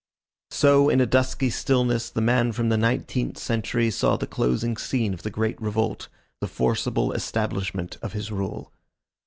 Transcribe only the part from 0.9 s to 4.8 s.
a dusky stillness, the man from the nineteenth century saw the closing